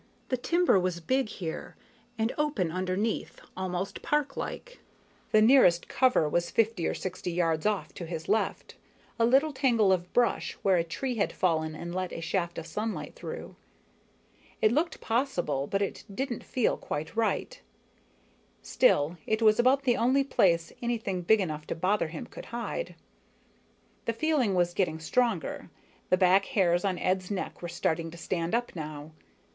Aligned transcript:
The 0.29 0.37
timber 0.37 0.79
was 0.79 0.99
big 0.99 1.29
here, 1.29 1.75
and 2.17 2.33
open 2.35 2.71
underneath, 2.71 3.39
almost 3.55 4.01
parklike. 4.01 4.79
The 5.31 5.43
nearest 5.43 5.87
cover 5.87 6.27
was 6.27 6.49
fifty 6.49 6.87
or 6.87 6.95
sixty 6.95 7.31
yards 7.31 7.67
off 7.67 7.93
to 7.93 8.07
his 8.07 8.27
left, 8.27 8.73
a 9.19 9.25
little 9.27 9.53
tangle 9.53 9.93
of 9.93 10.11
brush 10.11 10.53
where 10.63 10.77
a 10.77 10.83
tree 10.83 11.17
had 11.17 11.31
fallen 11.31 11.75
and 11.75 11.93
let 11.93 12.11
a 12.13 12.19
shaft 12.19 12.57
of 12.57 12.65
sunlight 12.65 13.13
through. 13.13 13.55
It 14.59 14.71
looked 14.71 15.01
possible, 15.01 15.67
but 15.67 15.83
it 15.83 16.03
didn't 16.11 16.43
feel 16.43 16.77
quite 16.77 17.15
right. 17.15 17.61
Still, 18.63 19.19
it 19.27 19.43
was 19.43 19.59
about 19.59 19.83
the 19.83 19.97
only 19.97 20.23
place 20.23 20.73
anything 20.81 21.21
big 21.21 21.39
enough 21.41 21.67
to 21.67 21.75
bother 21.75 22.07
him 22.07 22.25
could 22.25 22.45
hide. 22.45 22.95
The 24.05 24.13
feeling 24.13 24.55
was 24.55 24.73
getting 24.73 24.99
stronger, 24.99 25.69
the 26.09 26.17
back 26.17 26.45
hairs 26.45 26.83
on 26.83 26.97
Ed's 26.97 27.29
neck 27.29 27.61
were 27.61 27.69
starting 27.69 28.09
to 28.09 28.17
stand 28.17 28.55
up 28.55 28.75
now. 28.75 29.11